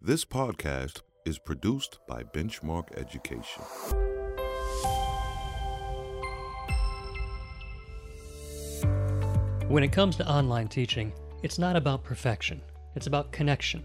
[0.00, 3.64] This podcast is produced by Benchmark Education.
[9.66, 12.62] When it comes to online teaching, it's not about perfection,
[12.94, 13.84] it's about connection.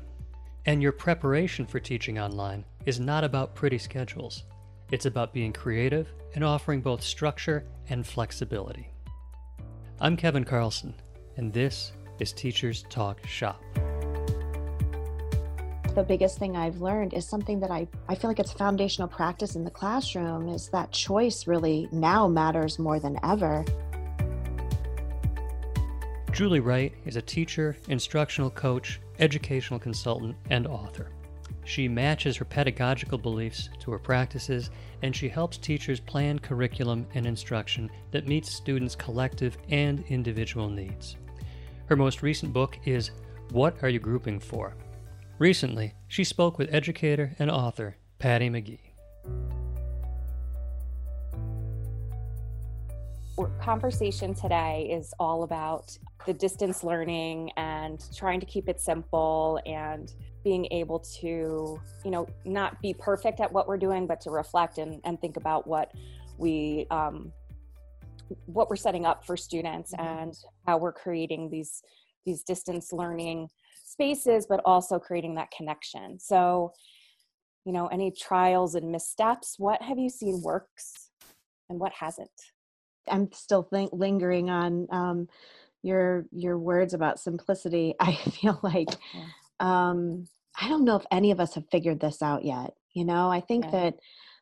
[0.68, 4.44] And your preparation for teaching online is not about pretty schedules.
[4.92, 8.88] It's about being creative and offering both structure and flexibility.
[10.00, 10.94] I'm Kevin Carlson,
[11.38, 13.60] and this is Teachers Talk Shop.
[15.96, 19.56] The biggest thing I've learned is something that I, I feel like it's foundational practice
[19.56, 23.64] in the classroom is that choice really now matters more than ever.
[26.32, 31.12] Julie Wright is a teacher, instructional coach, educational consultant, and author.
[31.64, 34.72] She matches her pedagogical beliefs to her practices,
[35.04, 41.18] and she helps teachers plan curriculum and instruction that meets students' collective and individual needs.
[41.86, 43.12] Her most recent book is
[43.52, 44.74] What Are You Grouping For?
[45.40, 48.80] Recently, she spoke with educator and author Patty McGee.
[53.40, 59.60] Our conversation today is all about the distance learning and trying to keep it simple
[59.66, 64.30] and being able to you know not be perfect at what we're doing but to
[64.30, 65.92] reflect and, and think about what
[66.38, 67.32] we um,
[68.46, 70.06] what we're setting up for students mm-hmm.
[70.06, 71.82] and how we're creating these
[72.26, 73.50] these distance learning
[73.94, 76.20] spaces but also creating that connection.
[76.20, 76.74] So
[77.66, 81.12] you know any trials and missteps what have you seen works
[81.70, 82.30] and what hasn't?
[83.08, 85.28] I'm still think, lingering on um,
[85.82, 87.96] your your words about simplicity.
[88.00, 88.90] I feel like
[89.60, 90.28] um
[90.60, 93.30] i don't know if any of us have figured this out yet you know?
[93.30, 93.72] I think yeah.
[93.72, 93.96] that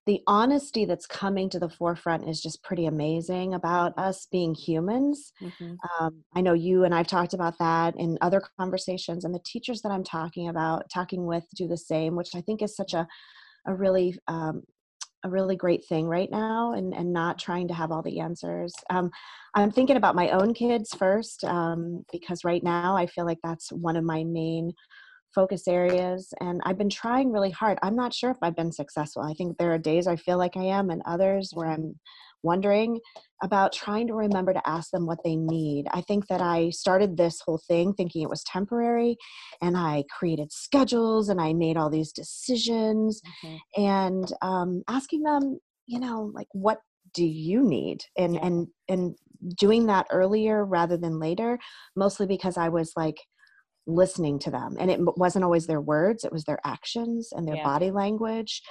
[0.08, 5.32] the honesty that's coming to the forefront is just pretty amazing about us being humans
[5.42, 5.74] mm-hmm.
[6.00, 9.82] um, i know you and i've talked about that in other conversations and the teachers
[9.82, 13.08] that i'm talking about talking with do the same which i think is such a
[13.68, 14.64] a really um,
[15.24, 18.74] a really great thing right now and, and not trying to have all the answers.
[18.90, 19.12] Um,
[19.54, 23.72] I'm thinking about my own kids first um, because right now I feel like that's
[23.72, 24.72] one of my main
[25.34, 27.78] focus areas and I've been trying really hard.
[27.82, 29.24] I'm not sure if I've been successful.
[29.24, 31.96] I think there are days I feel like I am and others where I'm
[32.44, 33.00] wondering
[33.44, 35.88] about trying to remember to ask them what they need.
[35.92, 39.18] I think that I started this whole thing thinking it was temporary
[39.62, 43.82] and I created schedules and I made all these decisions mm-hmm.
[43.84, 46.80] and um, asking them, you know, like, what
[47.14, 48.04] do you need?
[48.18, 49.16] And, and, and
[49.58, 51.60] doing that earlier rather than later,
[51.96, 53.18] mostly because I was like,
[53.88, 57.56] listening to them and it wasn't always their words it was their actions and their
[57.56, 57.64] yeah.
[57.64, 58.62] body language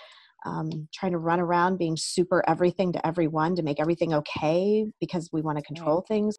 [0.45, 5.29] um, trying to run around being super everything to everyone to make everything okay because
[5.33, 6.37] we want to control things.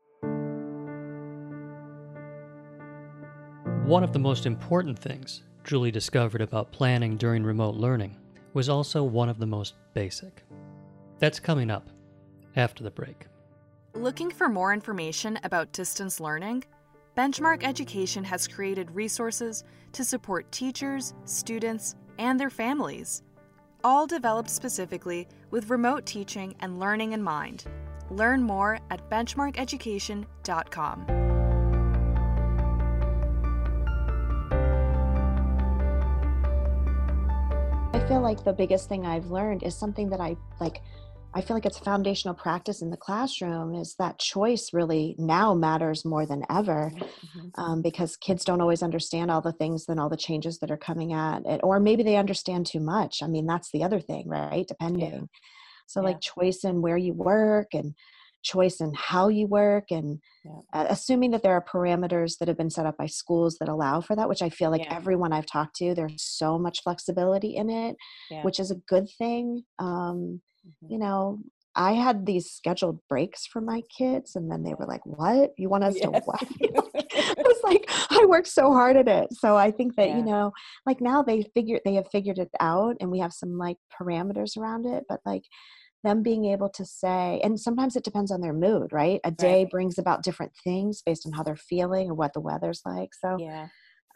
[3.86, 8.18] One of the most important things Julie discovered about planning during remote learning
[8.54, 10.44] was also one of the most basic.
[11.20, 11.90] That's coming up
[12.56, 13.28] after the break.
[13.94, 16.64] Looking for more information about distance learning?
[17.18, 23.24] Benchmark Education has created resources to support teachers, students, and their families
[23.84, 27.66] all developed specifically with remote teaching and learning in mind.
[28.10, 31.06] Learn more at benchmarkeducation.com.
[37.94, 40.82] I feel like the biggest thing I've learned is something that I like
[41.34, 45.54] I feel like it's a foundational practice in the classroom is that choice really now
[45.54, 47.62] matters more than ever mm-hmm.
[47.62, 50.78] um, because kids don't always understand all the things and all the changes that are
[50.78, 54.28] coming at it or maybe they understand too much i mean that's the other thing
[54.28, 55.20] right depending yeah.
[55.88, 56.08] so yeah.
[56.08, 57.94] like choice in where you work and
[58.44, 60.52] choice in how you work and yeah.
[60.74, 64.02] uh, assuming that there are parameters that have been set up by schools that allow
[64.02, 67.70] for that which i feel like everyone i've talked to there's so much flexibility in
[67.70, 67.96] it
[68.44, 70.42] which is a good thing um.
[70.88, 71.40] You know
[71.76, 75.54] I had these scheduled breaks for my kids, and then they were like, "What?
[75.58, 76.06] You want us yes.
[76.06, 76.42] to what?"
[77.14, 80.18] I was like, "I worked so hard at it." So I think that yeah.
[80.18, 80.52] you know,
[80.86, 84.58] like now they figure they have figured it out, and we have some like parameters
[84.58, 85.06] around it.
[85.08, 85.44] But like
[86.04, 89.22] them being able to say, and sometimes it depends on their mood, right?
[89.24, 89.70] A day right.
[89.72, 93.10] brings about different things based on how they're feeling or what the weather's like.
[93.14, 93.68] So yeah,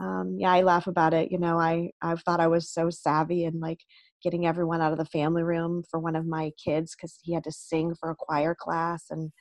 [0.01, 1.31] um, yeah, I laugh about it.
[1.31, 3.79] You know, I I thought I was so savvy and like
[4.23, 7.43] getting everyone out of the family room for one of my kids because he had
[7.43, 9.31] to sing for a choir class and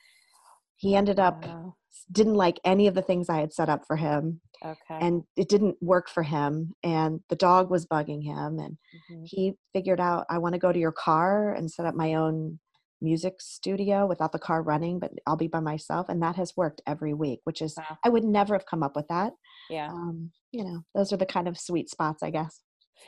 [0.77, 1.73] he ended up wow.
[2.11, 5.49] didn't like any of the things i had set up for him okay and it
[5.49, 8.77] didn't work for him and the dog was bugging him and
[9.11, 9.23] mm-hmm.
[9.25, 12.59] he figured out i want to go to your car and set up my own
[13.01, 16.81] music studio without the car running but i'll be by myself and that has worked
[16.87, 17.97] every week which is wow.
[18.03, 19.33] i would never have come up with that
[19.69, 22.61] yeah um, you know those are the kind of sweet spots i guess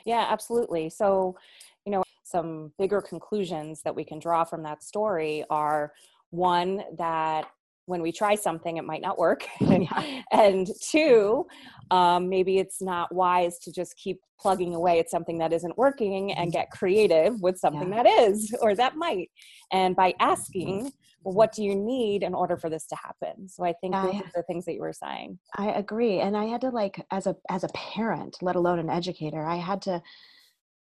[0.04, 0.90] Yeah, absolutely.
[0.90, 1.36] So,
[1.84, 5.92] you know, some bigger conclusions that we can draw from that story are
[6.30, 7.46] one that
[7.86, 9.46] when we try something it might not work
[10.32, 11.46] and two
[11.90, 16.32] um, maybe it's not wise to just keep plugging away at something that isn't working
[16.32, 16.58] and mm-hmm.
[16.58, 18.02] get creative with something yeah.
[18.02, 19.30] that is or that might
[19.72, 20.92] and by asking
[21.28, 23.48] well, what do you need in order for this to happen?
[23.48, 25.38] So i think I, those are the things that you were saying.
[25.56, 28.90] I agree and i had to like as a as a parent let alone an
[28.90, 30.02] educator i had to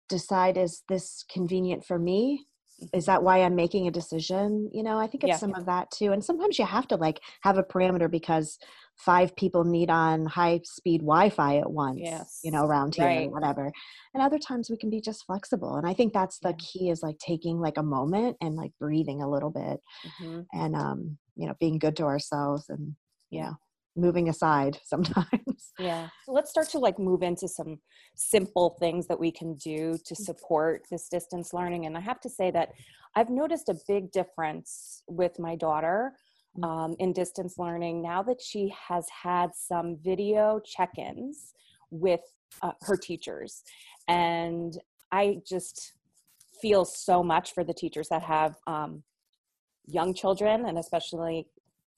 [0.08, 2.46] decide is this convenient for me?
[2.80, 3.12] Is mm-hmm.
[3.12, 4.70] that why i'm making a decision?
[4.72, 5.36] You know i think it's yeah.
[5.36, 8.58] some of that too and sometimes you have to like have a parameter because
[8.96, 12.40] five people meet on high speed wi-fi at once yes.
[12.44, 13.26] you know around here right.
[13.26, 13.72] or whatever
[14.14, 17.02] and other times we can be just flexible and i think that's the key is
[17.02, 20.40] like taking like a moment and like breathing a little bit mm-hmm.
[20.52, 22.94] and um you know being good to ourselves and
[23.30, 23.56] yeah You know,
[23.96, 25.72] moving aside sometimes.
[25.78, 26.08] Yeah.
[26.24, 27.78] So let's start to like move into some
[28.16, 30.16] simple things that we can do to mm.
[30.16, 31.86] support this distance learning.
[31.86, 32.70] And I have to say that
[33.14, 36.14] I've noticed a big difference with my daughter.
[36.62, 41.54] Um, in distance learning now that she has had some video check ins
[41.90, 42.20] with
[42.62, 43.62] uh, her teachers.
[44.08, 44.78] And
[45.10, 45.94] I just
[46.60, 49.02] feel so much for the teachers that have um,
[49.86, 51.46] young children and especially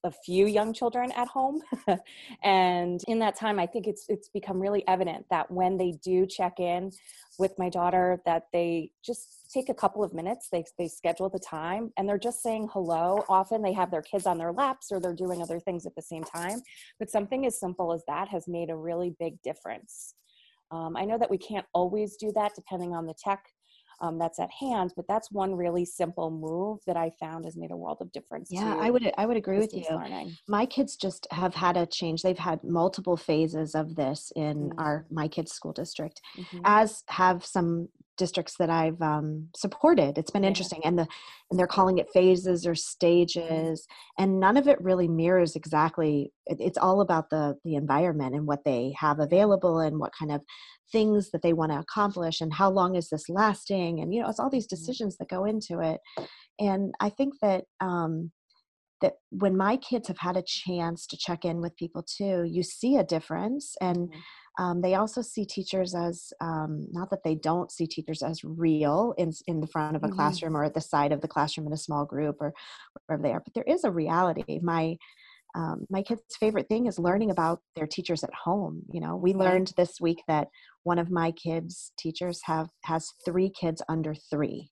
[0.05, 1.61] a few young children at home.
[2.43, 6.27] And in that time i think it's it's become really evident that when they do
[6.27, 6.91] check in
[7.39, 11.39] with my daughter that they just take a couple of minutes they they schedule the
[11.39, 13.25] time and they're just saying hello.
[13.29, 16.03] Often they have their kids on their laps or they're doing other things at the
[16.03, 16.61] same time.
[16.99, 20.15] But something as simple as that has made a really big difference.
[20.71, 23.45] Um, i know that we can't always do that depending on the tech
[24.01, 27.71] um, that's at hand but that's one really simple move that i found has made
[27.71, 30.37] a world of difference yeah i would i would agree with you learning.
[30.49, 34.79] my kids just have had a change they've had multiple phases of this in mm-hmm.
[34.79, 36.61] our my kids school district mm-hmm.
[36.65, 40.19] as have some districts that I've um, supported.
[40.19, 40.49] It's been yeah.
[40.49, 41.07] interesting, and the
[41.51, 43.87] and they're calling it phases or stages,
[44.19, 46.33] and none of it really mirrors exactly.
[46.47, 50.33] It, it's all about the the environment and what they have available and what kind
[50.33, 50.43] of
[50.93, 54.29] things that they want to accomplish and how long is this lasting and you know
[54.29, 54.77] it's all these mm-hmm.
[54.77, 55.99] decisions that go into it
[56.61, 58.31] and i think that um
[59.05, 62.63] that when my kids have had a chance to check in with people too you
[62.63, 64.19] see a difference and mm-hmm
[64.59, 69.15] um, they also see teachers as um, not that they don't see teachers as real
[69.19, 70.17] in in the front of a mm-hmm.
[70.17, 72.55] classroom or at the side of the classroom in a small group or
[73.07, 73.43] wherever they are.
[73.45, 74.61] But there is a reality.
[74.63, 74.97] My
[75.57, 78.83] um, my kids' favorite thing is learning about their teachers at home.
[78.93, 80.49] You know, we learned this week that
[80.83, 84.71] one of my kids' teachers have has three kids under three.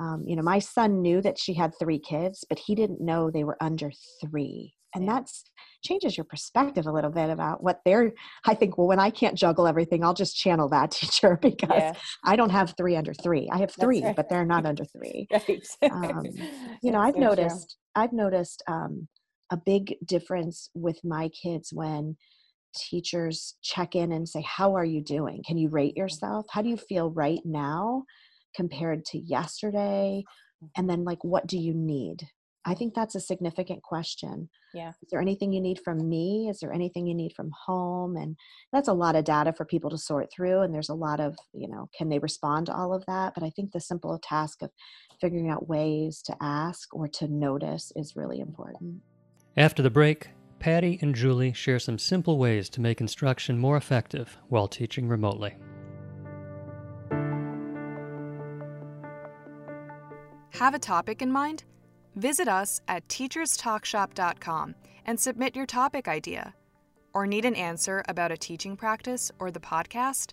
[0.00, 3.30] Um, you know, my son knew that she had three kids, but he didn't know
[3.30, 4.74] they were under three.
[4.94, 5.44] And that's
[5.84, 8.12] changes your perspective a little bit about what they're
[8.46, 11.92] i think well when i can't juggle everything i'll just channel that teacher because yeah.
[12.24, 13.48] i don't have three under three.
[13.52, 14.16] I have three right.
[14.16, 15.28] but they're not under three.
[15.30, 15.92] Right.
[15.92, 16.24] um,
[16.82, 19.08] you know i've noticed i've noticed um,
[19.52, 22.16] a big difference with my kids when
[22.74, 25.42] teachers check in and say how are you doing?
[25.46, 26.46] Can you rate yourself?
[26.50, 28.04] How do you feel right now
[28.54, 30.22] compared to yesterday
[30.76, 32.28] and then like what do you need
[32.66, 34.48] I think that's a significant question.
[34.72, 34.90] Yeah.
[35.02, 36.48] Is there anything you need from me?
[36.48, 38.16] Is there anything you need from home?
[38.16, 38.36] And
[38.72, 40.62] that's a lot of data for people to sort through.
[40.62, 43.34] And there's a lot of, you know, can they respond to all of that?
[43.34, 44.70] But I think the simple task of
[45.20, 49.02] figuring out ways to ask or to notice is really important.
[49.56, 54.38] After the break, Patty and Julie share some simple ways to make instruction more effective
[54.48, 55.54] while teaching remotely.
[60.54, 61.64] Have a topic in mind?
[62.14, 66.54] Visit us at teacherstalkshop.com and submit your topic idea.
[67.12, 70.30] Or need an answer about a teaching practice or the podcast?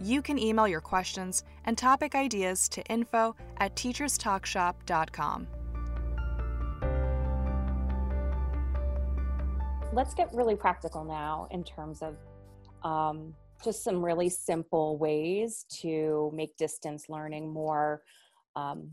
[0.00, 5.46] You can email your questions and topic ideas to info at teacherstalkshop.com.
[9.92, 12.16] Let's get really practical now in terms of
[12.90, 18.00] um, just some really simple ways to make distance learning more
[18.56, 18.92] um,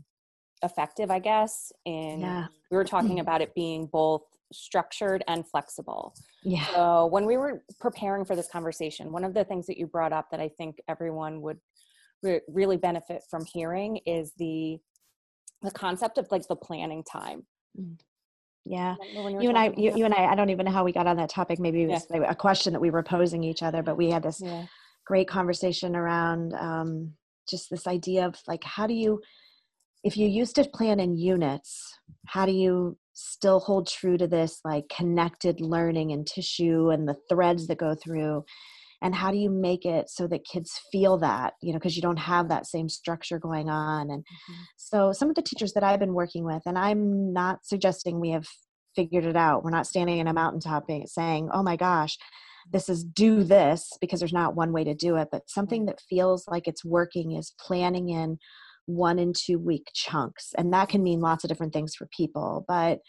[0.62, 1.72] effective, I guess.
[1.84, 2.46] And yeah.
[2.70, 4.22] we were talking about it being both
[4.52, 6.14] structured and flexible.
[6.42, 6.66] Yeah.
[6.66, 10.12] So when we were preparing for this conversation, one of the things that you brought
[10.12, 11.58] up that I think everyone would
[12.22, 14.78] re- really benefit from hearing is the
[15.62, 17.46] the concept of like the planning time.
[17.78, 17.98] Mm.
[18.64, 18.96] Yeah.
[19.14, 21.16] You and I, you, you, and I, I don't even know how we got on
[21.18, 21.58] that topic.
[21.60, 22.28] Maybe it was yeah.
[22.28, 24.66] a question that we were posing each other, but we had this yeah.
[25.06, 27.12] great conversation around um,
[27.48, 29.20] just this idea of like, how do you,
[30.06, 34.60] if you used to plan in units, how do you still hold true to this
[34.64, 38.44] like connected learning and tissue and the threads that go through?
[39.02, 42.00] and how do you make it so that kids feel that you know because you
[42.00, 44.62] don't have that same structure going on and mm-hmm.
[44.78, 48.30] so some of the teachers that i've been working with and i'm not suggesting we
[48.30, 48.46] have
[48.94, 52.16] figured it out we're not standing in a mountaintop saying oh my gosh
[52.72, 56.00] this is do this because there's not one way to do it but something that
[56.08, 58.38] feels like it's working is planning in
[58.86, 62.64] one and two week chunks and that can mean lots of different things for people
[62.66, 63.00] but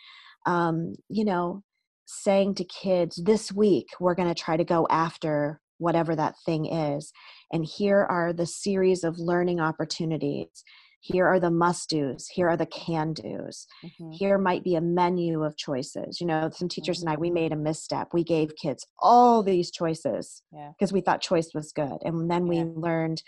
[0.45, 1.63] um, you know
[2.05, 6.65] saying to kids this week we're going to try to go after whatever that thing
[6.65, 7.11] is
[7.51, 10.63] and here are the series of learning opportunities
[11.01, 14.11] here are the must do's here are the can do's mm-hmm.
[14.11, 17.09] here might be a menu of choices you know some teachers mm-hmm.
[17.09, 17.35] and i we mm-hmm.
[17.35, 20.93] made a misstep we gave kids all these choices because yeah.
[20.93, 23.21] we thought choice was good and then we learned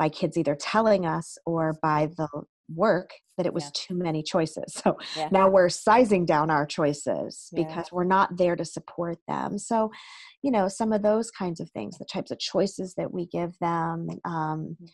[0.00, 2.26] by kids either telling us or by the
[2.74, 3.70] work that it was yeah.
[3.74, 4.64] too many choices.
[4.82, 5.28] So yeah.
[5.30, 7.64] now we're sizing down our choices yeah.
[7.64, 9.58] because we're not there to support them.
[9.58, 9.90] So,
[10.42, 13.52] you know, some of those kinds of things, the types of choices that we give
[13.60, 14.08] them.
[14.24, 14.86] Um, mm-hmm.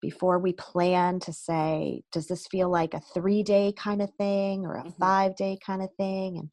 [0.00, 4.64] before we plan to say, does this feel like a three day kind of thing
[4.64, 4.98] or a mm-hmm.
[4.98, 6.38] five day kind of thing?
[6.38, 6.48] And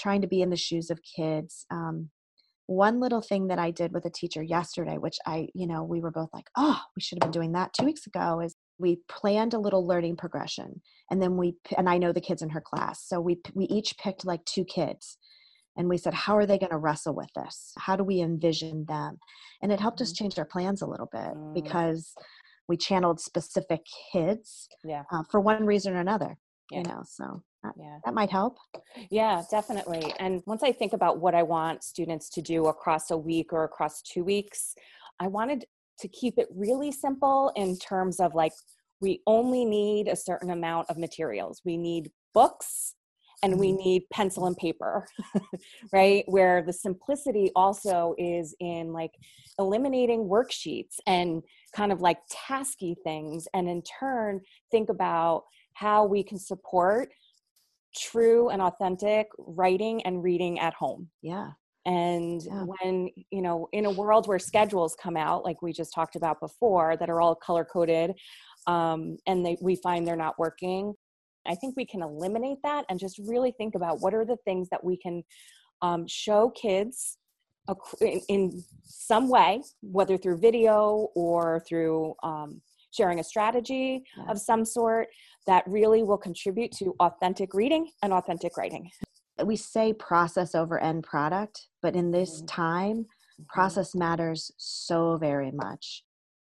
[0.00, 1.64] trying to be in the shoes of kids.
[1.70, 2.10] Um,
[2.70, 6.00] one little thing that I did with a teacher yesterday, which I, you know, we
[6.00, 9.00] were both like, oh, we should have been doing that two weeks ago, is we
[9.08, 12.60] planned a little learning progression and then we and i know the kids in her
[12.60, 15.18] class so we we each picked like two kids
[15.76, 18.84] and we said how are they going to wrestle with this how do we envision
[18.86, 19.18] them
[19.62, 20.24] and it helped us mm-hmm.
[20.24, 21.54] change our plans a little bit mm.
[21.54, 22.14] because
[22.68, 23.80] we channeled specific
[24.12, 25.02] kids yeah.
[25.12, 26.36] Uh, for one reason or another
[26.70, 26.78] yeah.
[26.78, 27.98] you know so that, yeah.
[28.04, 28.56] that might help
[29.10, 33.16] yeah definitely and once i think about what i want students to do across a
[33.16, 34.74] week or across two weeks
[35.20, 35.64] i wanted
[35.98, 38.52] to keep it really simple in terms of like
[39.00, 41.62] we only need a certain amount of materials.
[41.64, 42.94] We need books
[43.42, 43.82] and we mm-hmm.
[43.82, 45.06] need pencil and paper,
[45.92, 46.24] right?
[46.26, 49.12] Where the simplicity also is in like
[49.58, 51.42] eliminating worksheets and
[51.74, 55.44] kind of like tasky things, and in turn, think about
[55.80, 57.08] how we can support
[57.96, 61.08] true and authentic writing and reading at home.
[61.22, 61.50] Yeah
[61.86, 62.64] and yeah.
[62.64, 66.38] when you know in a world where schedules come out like we just talked about
[66.38, 68.12] before that are all color coded
[68.66, 70.92] um, and they, we find they're not working
[71.46, 74.68] i think we can eliminate that and just really think about what are the things
[74.70, 75.22] that we can
[75.80, 77.16] um, show kids
[78.02, 82.60] in, in, some way whether through video or through um,
[82.90, 84.30] sharing a strategy yeah.
[84.30, 85.08] of some sort
[85.46, 88.90] that really will contribute to authentic reading and authentic writing
[89.44, 92.46] we say process over end product, but in this mm-hmm.
[92.46, 93.44] time, mm-hmm.
[93.48, 96.04] process matters so very much.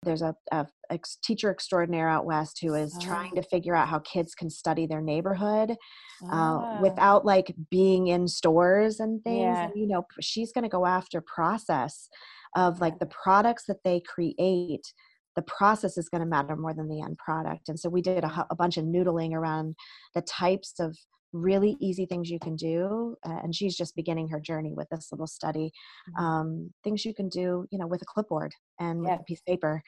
[0.04, 3.04] There's a, a, a teacher extraordinaire out west who is oh.
[3.04, 6.80] trying to figure out how kids can study their neighborhood uh, ah.
[6.80, 9.42] without like being in stores and things.
[9.42, 9.64] Yeah.
[9.64, 12.08] And, you know, she's going to go after process
[12.56, 14.94] of like the products that they create
[15.36, 17.70] the process is going to matter more than the end product.
[17.70, 19.76] And so we did a, a, bunch of noodling around
[20.14, 20.96] the types of
[21.34, 25.10] really easy things you can do uh, and she's just beginning her journey with this
[25.12, 25.72] little study
[26.10, 26.24] mm-hmm.
[26.24, 29.12] um, things you can do you know with a clipboard and yeah.
[29.12, 29.82] with a piece of paper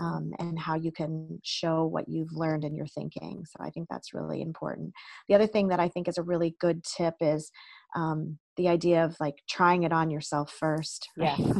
[0.00, 3.86] um, and how you can show what you've learned in your thinking so i think
[3.90, 4.90] that's really important
[5.28, 7.50] the other thing that i think is a really good tip is
[7.94, 11.38] um, the idea of like trying it on yourself first right?
[11.38, 11.52] yeah.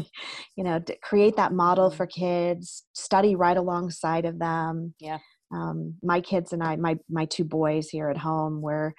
[0.56, 1.96] you know create that model mm-hmm.
[1.96, 5.18] for kids study right alongside of them yeah
[5.52, 8.92] um, my kids and I, my my two boys here at home, we're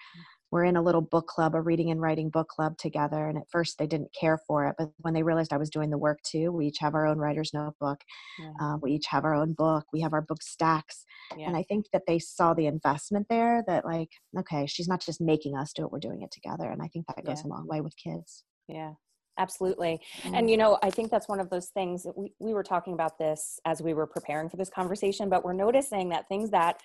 [0.51, 3.27] we're in a little book club, a reading and writing book club together.
[3.27, 5.89] And at first, they didn't care for it, but when they realized I was doing
[5.89, 8.01] the work too, we each have our own writer's notebook.
[8.39, 8.51] Yeah.
[8.61, 9.85] Uh, we each have our own book.
[9.91, 11.03] We have our book stacks,
[11.37, 11.47] yeah.
[11.47, 13.63] and I think that they saw the investment there.
[13.67, 16.69] That like, okay, she's not just making us do it; we're doing it together.
[16.69, 17.47] And I think that goes yeah.
[17.47, 18.43] a long way with kids.
[18.67, 18.93] Yeah,
[19.37, 20.01] absolutely
[20.33, 22.93] and you know i think that's one of those things that we, we were talking
[22.93, 26.81] about this as we were preparing for this conversation but we're noticing that things that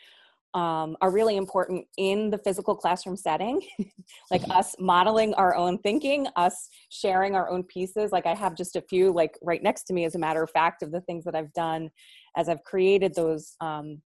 [0.55, 3.63] um, are really important in the physical classroom setting.
[4.31, 4.53] Like mm-hmm.
[4.53, 8.13] us modeling our own thinking us sharing our own pieces.
[8.13, 10.51] Like i have just a few like right next to me as a matter of
[10.51, 11.91] fact of the things that i've done
[12.37, 14.03] as i've created those um,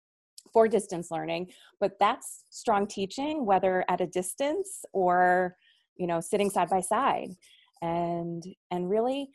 [0.53, 1.47] for distance learning.
[1.79, 5.55] But that's strong teaching whether at a distance or
[5.97, 7.31] you know sitting side by side.
[7.81, 9.29] And and really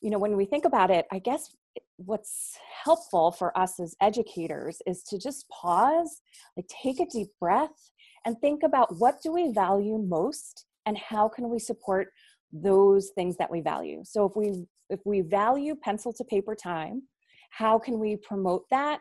[0.00, 1.54] you know when we think about it i guess
[1.98, 6.22] what's helpful for us as educators is to just pause
[6.56, 7.90] like take a deep breath
[8.24, 12.08] and think about what do we value most and how can we support
[12.52, 17.02] those things that we value so if we if we value pencil to paper time
[17.50, 19.00] how can we promote that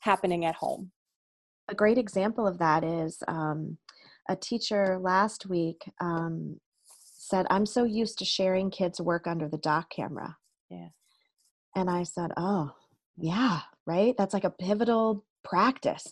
[0.00, 0.90] happening at home
[1.68, 3.76] a great example of that is um,
[4.28, 6.58] a teacher last week um,
[7.28, 10.36] said, I'm so used to sharing kids' work under the doc camera.
[10.70, 10.88] Yeah.
[11.76, 12.70] And I said, Oh,
[13.16, 14.14] yeah, right?
[14.16, 16.06] That's like a pivotal practice.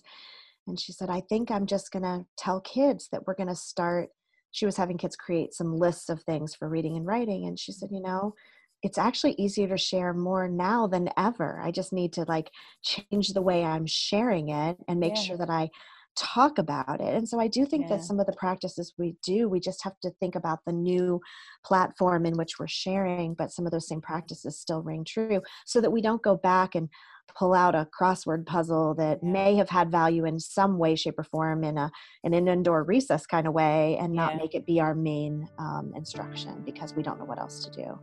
[0.67, 3.55] And she said, I think I'm just going to tell kids that we're going to
[3.57, 4.09] start.
[4.51, 7.47] She was having kids create some lists of things for reading and writing.
[7.47, 8.35] And she said, You know,
[8.83, 11.61] it's actually easier to share more now than ever.
[11.63, 12.51] I just need to like
[12.83, 15.23] change the way I'm sharing it and make Yeah.
[15.23, 15.71] sure that I
[16.17, 17.15] talk about it.
[17.15, 17.97] And so I do think Yeah.
[17.97, 21.21] that some of the practices we do, we just have to think about the new
[21.65, 25.81] platform in which we're sharing, but some of those same practices still ring true so
[25.81, 26.89] that we don't go back and
[27.37, 29.31] pull out a crossword puzzle that Yeah.
[29.31, 31.91] may have had value in some way, shape, or form in a
[32.25, 34.39] in an indoor recess kind of way and not Yeah.
[34.39, 37.99] make it be our main um, instruction because we don't know what else to do.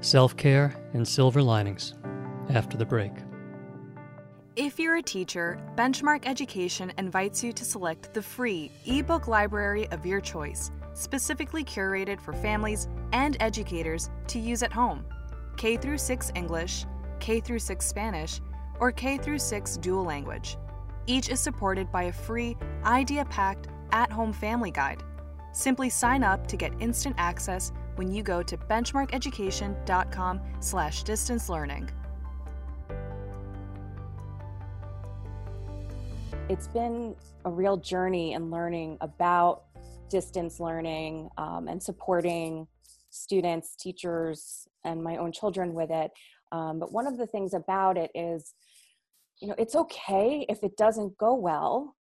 [0.00, 1.94] Self care and silver linings
[2.48, 3.12] after the break.
[4.60, 10.04] If you're a teacher, Benchmark Education invites you to select the free ebook library of
[10.04, 15.06] your choice, specifically curated for families and educators to use at home.
[15.56, 16.84] K through 6 English,
[17.20, 18.42] K through 6 Spanish,
[18.80, 20.58] or K through 6 dual language.
[21.06, 25.02] Each is supported by a free idea-packed at-home family guide.
[25.52, 31.48] Simply sign up to get instant access when you go to benchmarkeducation.com/distance
[36.50, 37.14] it's been
[37.44, 39.66] a real journey in learning about
[40.10, 42.66] distance learning um, and supporting
[43.10, 46.10] students, teachers, and my own children with it.
[46.50, 48.52] Um, but one of the things about it is,
[49.40, 51.94] you know, it's okay if it doesn't go well.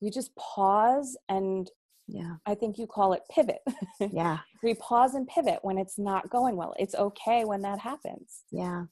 [0.00, 1.70] We just pause and
[2.12, 2.34] Yeah.
[2.44, 3.60] I think you call it pivot.
[4.12, 4.38] Yeah.
[4.62, 6.74] we pause and pivot when it's not going well.
[6.78, 8.44] It's okay when that happens.
[8.50, 8.84] Yeah,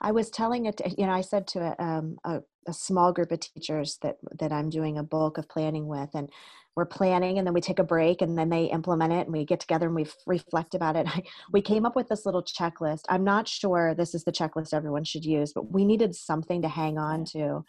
[0.00, 0.80] I was telling it.
[0.96, 4.52] You know, I said to a, um, a, a small group of teachers that that
[4.52, 6.30] I'm doing a bulk of planning with, and
[6.76, 9.44] we're planning, and then we take a break, and then they implement it, and we
[9.44, 11.06] get together and we reflect about it.
[11.52, 13.02] we came up with this little checklist.
[13.08, 16.68] I'm not sure this is the checklist everyone should use, but we needed something to
[16.68, 17.64] hang on to,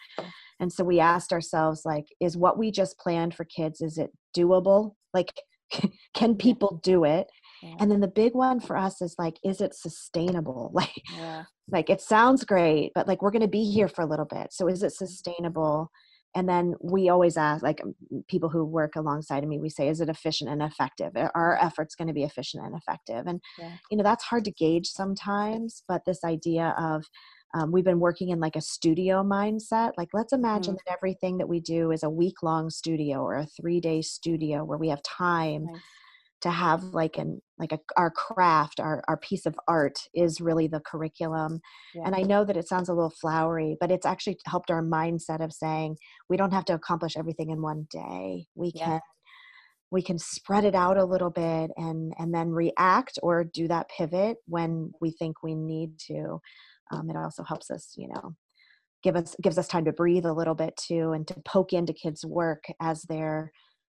[0.60, 4.12] and so we asked ourselves, like, is what we just planned for kids is it
[4.36, 4.94] doable?
[5.14, 5.34] Like,
[6.14, 7.28] can people do it?
[7.62, 7.76] Yeah.
[7.80, 10.72] And then the big one for us is like, is it sustainable?
[10.74, 11.44] Like, Yeah.
[11.72, 14.48] like it sounds great but like we're going to be here for a little bit
[14.52, 15.06] so is it mm-hmm.
[15.06, 15.90] sustainable
[16.36, 17.82] and then we always ask like
[18.28, 21.58] people who work alongside of me we say is it efficient and effective are our
[21.62, 23.72] efforts going to be efficient and effective and Yeah.
[23.90, 27.06] you know that's hard to gauge sometimes but this idea of
[27.54, 31.48] um, we've been working in like a studio mindset like let's imagine that everything that
[31.50, 35.02] we do is a week long studio or a three day studio where we have
[35.04, 35.82] time Nice.
[36.42, 40.68] to have like an like a, our craft our, our piece of art is really
[40.68, 41.60] the curriculum
[41.94, 42.04] Yeah.
[42.06, 45.44] and i know that it sounds a little flowery but it's actually helped our mindset
[45.44, 45.96] of saying
[46.30, 48.86] we don't have to accomplish everything in one day we Yeah.
[48.86, 49.00] can
[49.92, 53.88] we can spread it out a little bit and and then react or do that
[53.96, 56.40] pivot when we think we need to
[56.92, 58.36] um, it also helps us you know
[59.04, 61.94] give us gives us time to breathe a little bit too and to poke into
[61.94, 63.52] kids work as they're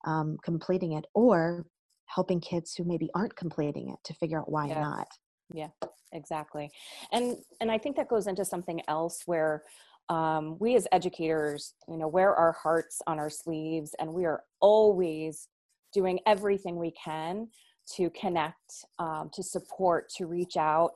[0.07, 1.66] um, completing it or
[2.07, 4.79] helping kids who maybe aren't completing it to figure out why Yes.
[4.79, 5.09] not
[5.53, 5.68] yeah
[6.12, 6.70] exactly.
[7.12, 9.62] And and i think that goes into something else where
[10.11, 14.42] um, we as educators you know wear our hearts on our sleeves and we are
[14.61, 15.48] always
[15.92, 17.48] doing everything we can
[17.96, 20.92] to connect um, to support to reach out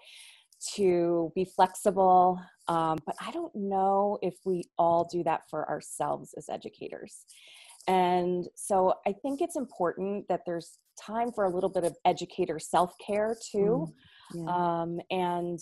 [0.74, 6.34] to be flexible um, but i don't know if we all do that for ourselves
[6.36, 7.24] as educators
[7.88, 12.58] and so i think it's important that there's time for a little bit of educator
[12.58, 13.86] self-care too
[14.34, 14.44] yeah.
[14.46, 15.58] um, and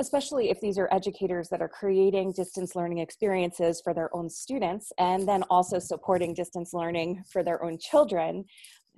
[0.00, 4.92] especially if these are educators that are creating distance learning experiences for their own students
[4.98, 8.44] and then also supporting distance learning for their own children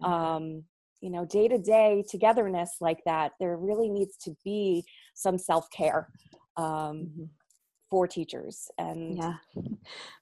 [0.02, 0.62] um,
[1.00, 4.85] you know day to day togetherness like that there really needs to be
[5.16, 6.09] some self-care
[6.57, 7.29] um, Mhm.
[7.90, 9.35] for teachers and yeah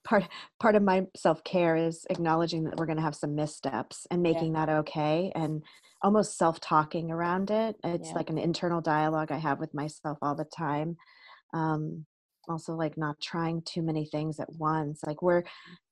[0.04, 0.24] part
[0.60, 4.52] part of my self-care is acknowledging that we're going to have some missteps and making
[4.52, 5.62] that okay and
[6.02, 8.16] almost self-talking around it it's Yeah.
[8.16, 10.96] like an internal dialogue i have with myself all the time
[11.54, 12.04] um
[12.48, 15.44] also like not trying too many things at once like we're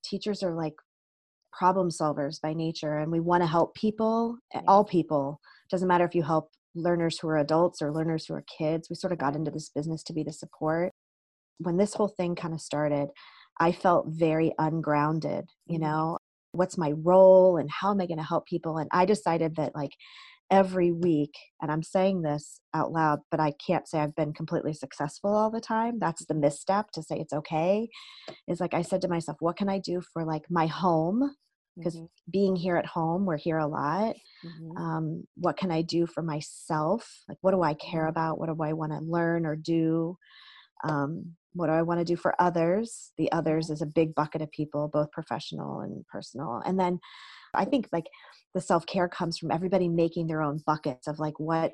[0.05, 0.75] teachers are like
[1.53, 4.61] problem solvers by nature and we want to help people Yeah.
[4.69, 8.45] all people doesn't matter if you help learners who are adults or learners who are
[8.59, 10.93] kids we sort of got into this business to be the support.
[11.59, 13.09] When this whole thing kind of started
[13.61, 15.83] i felt very ungrounded you Mhm.
[15.83, 16.19] know?
[16.53, 18.79] What's my role and how am i going to help people?
[18.79, 19.93] And i decided that like
[20.51, 24.75] every week and i'm saying this out loud but i can't say i've been completely
[24.75, 27.89] successful all the time that's the misstep to say it's okay
[28.49, 31.35] is like i said to myself what can i do for like my home
[31.79, 32.09] because Mhm.
[32.31, 34.77] being here at home we're here a lot Mhm.
[34.77, 38.11] um, what can i do for myself like what do i care Mhm.
[38.11, 40.17] about what do i want to learn or do
[40.85, 44.43] um, what do i want to do for others the others is a big bucket
[44.43, 46.99] of people both professional and personal and then
[47.55, 48.07] i think like
[48.55, 51.73] the self-care comes from everybody making their own buckets of like what.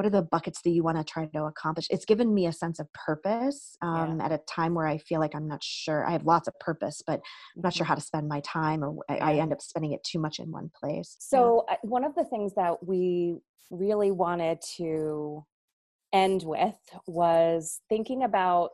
[0.00, 2.52] What are the buckets that you want to try to accomplish it's given me a
[2.52, 4.04] sense of purpose Yeah.
[4.04, 6.58] um, at a time where i feel like i'm not sure i have lots of
[6.58, 7.20] purpose but
[7.54, 7.88] i'm not sure Mhm.
[7.88, 10.50] how to spend my time or I, I end up spending it too much in
[10.50, 13.36] one place So, uh, one of the things that we
[13.70, 15.44] really wanted to
[16.14, 18.70] end with was thinking about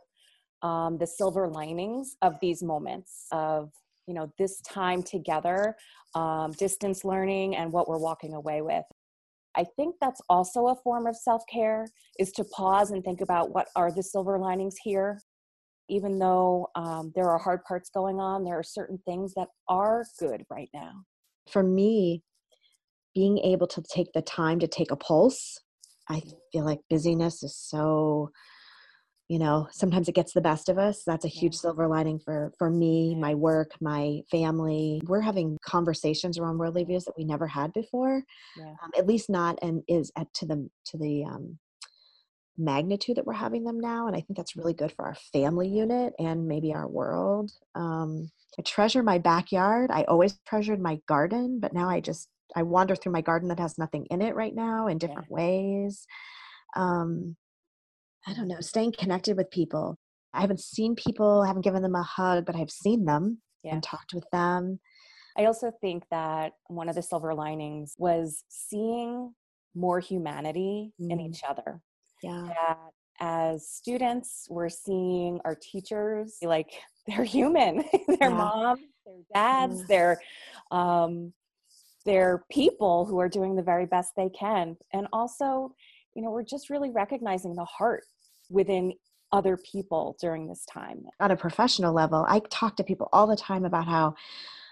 [0.63, 3.73] um, the silver linings of these moments of
[4.07, 5.77] you know this time together
[6.15, 8.85] um, distance learning and what we're walking away with
[9.57, 11.87] i think that's also a form of self-care
[12.19, 15.21] is to pause and think about what are the silver linings here.
[15.89, 20.05] Even though um, there are hard parts going on there are certain things that are
[20.19, 21.05] good right now.
[21.49, 22.23] For me,
[23.15, 25.61] being able to take the time to take a pulse,
[26.09, 28.31] I feel like busyness is so,
[29.29, 31.03] you know, sometimes it gets the best of us.
[31.05, 31.57] That's a huge Yeah.
[31.57, 33.21] silver lining for for me, Yeah.
[33.21, 35.03] my work, my family.
[35.07, 38.25] We're having conversations around worldly views that we never had before.
[38.55, 41.59] yeah Um, at least not and is at to the to the um,
[42.59, 44.07] magnitude that we're having them now.
[44.07, 47.53] And I think that's really good for our family unit and maybe our world.
[47.75, 49.91] Um, I treasure my backyard.
[49.91, 53.59] I always treasured my garden, but now I just I wander through my garden that
[53.59, 56.07] has nothing in it right now in different ways.
[56.77, 57.37] Um,
[58.27, 59.99] I don't know, staying connected with people.
[60.33, 63.75] I haven't seen people, I haven't given them a hug, but I've seen them Yeah.
[63.75, 64.81] and talked with them.
[65.37, 69.35] I also think that one of the silver linings was seeing
[69.75, 71.29] more humanity in Mhm.
[71.29, 71.83] each other.
[72.23, 72.49] Yeah.
[72.55, 78.37] That as students, we're seeing our teachers like they're human, they're Yeah.
[78.37, 79.87] moms, they're dads, Yeah.
[79.89, 80.23] they're
[80.71, 81.33] um,
[82.05, 85.75] they're people who are doing the very best they can, and also,
[86.15, 88.05] you know, we're just really recognizing the heart
[88.51, 88.93] within
[89.33, 91.05] other people during this time.
[91.21, 94.15] on a professional level, I talk to people all the time about how,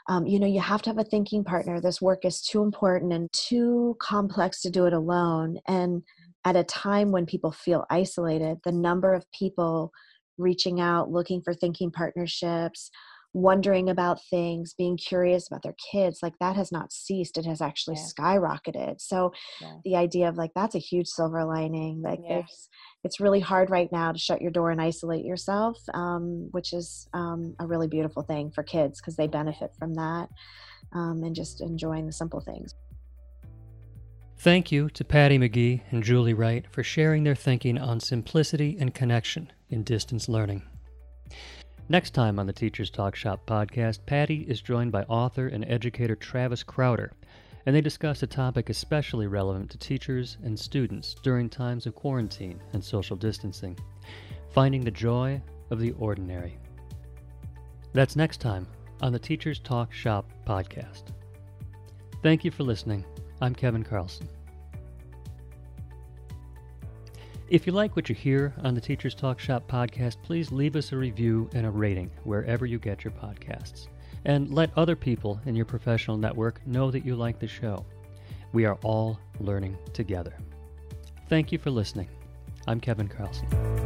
[0.09, 1.81] um, you know, you have to have a thinking partner.
[1.81, 5.59] This work is too important and too complex to do it alone.
[5.67, 6.03] And
[6.45, 9.93] at a time when people feel isolated, the number of people
[10.39, 12.91] reaching out, looking for thinking partnerships,
[13.35, 17.37] wondering about things, being curious about their kids, like that has not ceased.
[17.37, 18.07] It has actually Yeah.
[18.07, 19.01] skyrocketed.
[19.01, 19.79] So Yeah.
[19.85, 22.01] the idea of like that's a huge silver lining.
[22.01, 22.37] Like Yeah.
[22.37, 22.69] there's
[23.03, 27.07] it's really hard right now to shut your door and isolate yourself, um, which is
[27.13, 30.31] um, a really beautiful thing for kids because they benefit from that
[30.93, 32.75] um, and just enjoying the simple things.
[34.39, 38.95] Thank you to Patty McGee and Julie Wright for sharing their thinking on simplicity and
[38.95, 40.63] connection in distance learning.
[41.89, 46.17] Next time on the Teachers Talk Shop podcast, Patty is joined by author and educator
[46.17, 47.13] Travis Crowder,
[47.67, 52.59] and they discuss a topic especially relevant to teachers and students during times of quarantine
[52.73, 53.77] and social distancing
[54.55, 56.57] finding the joy of the ordinary.
[57.93, 58.67] That's next time
[59.03, 61.03] on the Teachers Talk Shop podcast.
[62.23, 63.05] Thank you for listening.
[63.43, 64.29] I'm Kevin Carlson.
[67.49, 70.93] If you like what you hear on the Teachers Talk Shop podcast, please leave us
[70.93, 73.89] a review and a rating wherever you get your podcasts.
[74.25, 77.85] And let other people in your professional network know that you like the show.
[78.55, 80.35] We are all learning together.
[81.29, 82.09] Thank you for listening.
[82.67, 83.84] I'm Kevin Carlson.